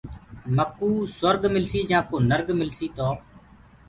مڪوٚ 0.55 0.99
سُرگ 1.17 1.41
ملسيٚ 1.55 1.87
جآنٚ 1.89 2.07
ڪو 2.09 2.15
نرگ 2.29 2.47
ملسيٚ۔ 2.59 2.93
تو 2.95 3.09